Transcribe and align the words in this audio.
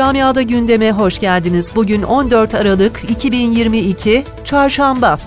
Camiada 0.00 0.42
gündeme 0.42 0.92
hoş 0.92 1.18
geldiniz. 1.18 1.72
Bugün 1.76 2.02
14 2.02 2.54
Aralık 2.54 3.10
2022 3.10 4.24
Çarşamba. 4.44 5.18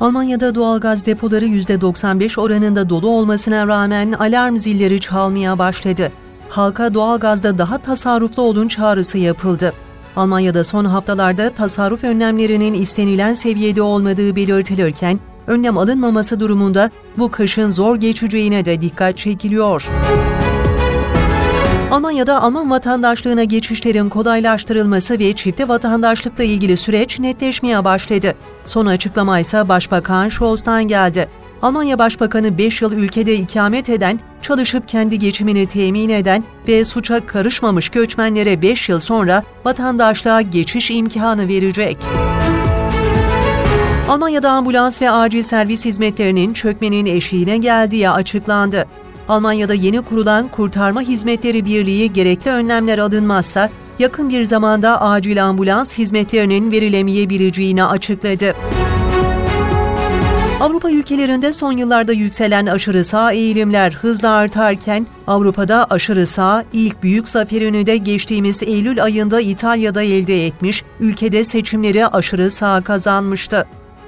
Almanya'da 0.00 0.54
doğalgaz 0.54 1.06
depoları 1.06 1.46
%95 1.46 2.40
oranında 2.40 2.88
dolu 2.88 3.08
olmasına 3.08 3.66
rağmen 3.66 4.12
alarm 4.12 4.56
zilleri 4.56 5.00
çalmaya 5.00 5.58
başladı. 5.58 6.12
Halka 6.48 6.94
doğalgazda 6.94 7.58
daha 7.58 7.78
tasarruflu 7.78 8.42
olun 8.42 8.68
çağrısı 8.68 9.18
yapıldı. 9.18 9.72
Almanya'da 10.16 10.64
son 10.64 10.84
haftalarda 10.84 11.50
tasarruf 11.50 12.04
önlemlerinin 12.04 12.74
istenilen 12.74 13.34
seviyede 13.34 13.82
olmadığı 13.82 14.36
belirtilirken, 14.36 15.18
önlem 15.46 15.78
alınmaması 15.78 16.40
durumunda 16.40 16.90
bu 17.18 17.30
kışın 17.30 17.70
zor 17.70 17.96
geçeceğine 17.96 18.64
de 18.64 18.80
dikkat 18.80 19.18
çekiliyor. 19.18 19.88
Almanya'da 21.90 22.42
Alman 22.42 22.70
vatandaşlığına 22.70 23.44
geçişlerin 23.44 24.08
kolaylaştırılması 24.08 25.18
ve 25.18 25.32
çifte 25.32 25.68
vatandaşlıkla 25.68 26.44
ilgili 26.44 26.76
süreç 26.76 27.18
netleşmeye 27.18 27.84
başladı. 27.84 28.34
Son 28.64 28.86
açıklama 28.86 29.40
ise 29.40 29.68
Başbakan 29.68 30.28
Scholz'tan 30.28 30.88
geldi. 30.88 31.28
Almanya 31.62 31.98
Başbakanı 31.98 32.58
5 32.58 32.82
yıl 32.82 32.92
ülkede 32.92 33.34
ikamet 33.34 33.88
eden, 33.88 34.20
çalışıp 34.42 34.88
kendi 34.88 35.18
geçimini 35.18 35.66
temin 35.66 36.08
eden 36.08 36.44
ve 36.68 36.84
suça 36.84 37.26
karışmamış 37.26 37.88
göçmenlere 37.88 38.62
5 38.62 38.88
yıl 38.88 39.00
sonra 39.00 39.42
vatandaşlığa 39.64 40.40
geçiş 40.40 40.90
imkanı 40.90 41.48
verecek. 41.48 41.96
Almanya'da 44.08 44.50
ambulans 44.50 45.02
ve 45.02 45.10
acil 45.10 45.42
servis 45.42 45.84
hizmetlerinin 45.84 46.52
çökmenin 46.52 47.06
eşiğine 47.06 47.58
geldiği 47.58 48.10
açıklandı. 48.10 48.84
Almanya'da 49.28 49.74
yeni 49.74 50.02
kurulan 50.02 50.48
Kurtarma 50.48 51.00
Hizmetleri 51.00 51.64
Birliği 51.64 52.12
gerekli 52.12 52.50
önlemler 52.50 52.98
alınmazsa 52.98 53.70
yakın 53.98 54.28
bir 54.28 54.44
zamanda 54.44 55.00
acil 55.00 55.44
ambulans 55.44 55.98
hizmetlerinin 55.98 56.72
verilemeyebileceğini 56.72 57.84
açıkladı. 57.84 58.54
Avrupa 60.60 60.90
ülkelerinde 60.90 61.52
son 61.52 61.72
yıllarda 61.72 62.12
yükselen 62.12 62.66
aşırı 62.66 63.04
sağ 63.04 63.32
eğilimler 63.32 63.92
hızla 63.92 64.30
artarken 64.30 65.06
Avrupa'da 65.26 65.86
aşırı 65.90 66.26
sağ 66.26 66.64
ilk 66.72 67.02
büyük 67.02 67.28
zaferini 67.28 67.86
de 67.86 67.96
geçtiğimiz 67.96 68.62
Eylül 68.62 69.02
ayında 69.02 69.40
İtalya'da 69.40 70.02
elde 70.02 70.46
etmiş, 70.46 70.84
ülkede 71.00 71.44
seçimleri 71.44 72.06
aşırı 72.06 72.50
sağ 72.50 72.80
kazanmıştı. 72.80 73.66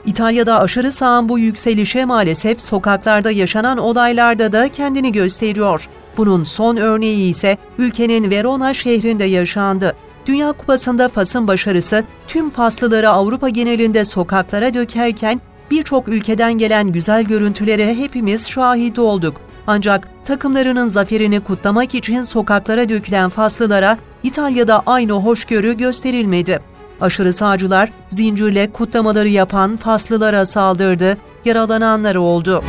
İtalya'da 0.09 0.61
aşırı 0.61 0.93
sağın 0.93 1.29
bu 1.29 1.39
yükselişe 1.39 2.05
maalesef 2.05 2.61
sokaklarda 2.61 3.31
yaşanan 3.31 3.79
olaylarda 3.79 4.53
da 4.53 4.69
kendini 4.69 5.13
gösteriyor. 5.13 5.89
Bunun 6.17 6.45
son 6.45 6.77
örneği 6.77 7.31
ise 7.31 7.59
ülkenin 7.79 8.31
Verona 8.31 8.75
şehrinde 8.75 9.25
yaşandı. 9.25 9.97
Dünya 10.27 10.53
Kupası'nda 10.53 11.09
Fas'ın 11.09 11.47
başarısı 11.47 12.05
tüm 12.29 12.51
Faslıları 12.51 13.11
Avrupa 13.11 13.49
genelinde 13.49 14.05
sokaklara 14.05 14.75
dökerken 14.75 15.41
birçok 15.71 16.09
ülkeden 16.09 16.59
gelen 16.59 16.93
güzel 16.93 17.23
görüntülere 17.23 17.95
hepimiz 17.95 18.49
şahit 18.49 18.99
olduk. 18.99 19.41
Ancak 19.67 20.09
takımlarının 20.25 20.89
zaferini 20.89 21.41
kutlamak 21.41 21.95
için 21.95 22.23
sokaklara 22.23 22.89
dökülen 22.89 23.31
Faslılara 23.31 23.99
İtalya'da 24.23 24.83
aynı 24.87 25.13
hoşgörü 25.13 25.77
gösterilmedi. 25.77 26.61
Aşırı 27.01 27.33
sağcılar 27.33 27.93
zincirle 28.11 28.73
kutlamaları 28.73 29.29
yapan 29.29 29.77
Faslılara 29.77 30.47
saldırdı, 30.47 31.19
yaralananlar 31.45 32.15
oldu. 32.15 32.65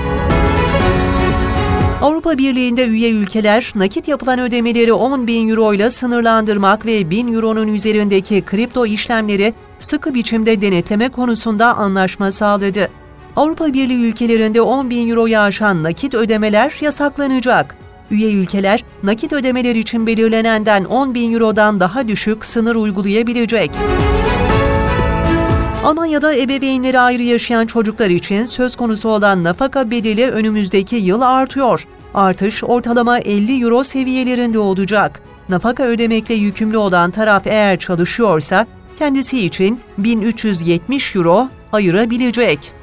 Avrupa 2.01 2.37
Birliği'nde 2.37 2.87
üye 2.87 3.11
ülkeler 3.11 3.71
nakit 3.75 4.07
yapılan 4.07 4.39
ödemeleri 4.39 4.93
10 4.93 5.27
bin 5.27 5.49
euro 5.49 5.73
ile 5.73 5.91
sınırlandırmak 5.91 6.85
ve 6.85 7.09
1000 7.09 7.33
euronun 7.33 7.67
üzerindeki 7.67 8.41
kripto 8.41 8.85
işlemleri 8.85 9.53
sıkı 9.79 10.13
biçimde 10.13 10.61
denetleme 10.61 11.09
konusunda 11.09 11.77
anlaşma 11.77 12.31
sağladı. 12.31 12.89
Avrupa 13.35 13.73
Birliği 13.73 14.09
ülkelerinde 14.09 14.61
10 14.61 14.89
bin 14.89 15.09
euroyu 15.09 15.39
aşan 15.39 15.83
nakit 15.83 16.13
ödemeler 16.13 16.73
yasaklanacak. 16.81 17.75
Üye 18.11 18.33
ülkeler 18.33 18.83
nakit 19.03 19.33
ödemeler 19.33 19.75
için 19.75 20.07
belirlenenden 20.07 20.85
10 20.85 21.13
bin 21.13 21.33
eurodan 21.33 21.79
daha 21.79 22.07
düşük 22.07 22.45
sınır 22.45 22.75
uygulayabilecek. 22.75 23.71
Almanya'da 25.83 26.35
ebeveynleri 26.35 26.99
ayrı 26.99 27.23
yaşayan 27.23 27.65
çocuklar 27.65 28.09
için 28.09 28.45
söz 28.45 28.75
konusu 28.75 29.09
olan 29.09 29.43
nafaka 29.43 29.91
bedeli 29.91 30.31
önümüzdeki 30.31 30.95
yıl 30.95 31.21
artıyor. 31.21 31.87
Artış 32.13 32.63
ortalama 32.63 33.19
50 33.19 33.63
euro 33.63 33.83
seviyelerinde 33.83 34.59
olacak. 34.59 35.21
Nafaka 35.49 35.83
ödemekle 35.83 36.33
yükümlü 36.33 36.77
olan 36.77 37.11
taraf 37.11 37.47
eğer 37.47 37.79
çalışıyorsa 37.79 38.65
kendisi 38.99 39.45
için 39.45 39.79
1370 39.97 41.15
euro 41.15 41.49
ayırabilecek. 41.71 42.78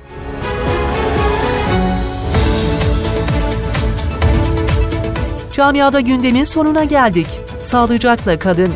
Camiada 5.56 6.00
gündemin 6.00 6.44
sonuna 6.44 6.84
geldik. 6.84 7.26
Sağlıcakla 7.62 8.38
kalın. 8.38 8.74